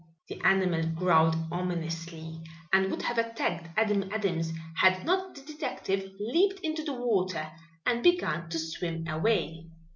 [0.29, 2.41] The animal growled ominously
[2.73, 7.51] and would have attacked Adam Adams had not the detective leaped into the water
[7.85, 9.67] and begun to swim away.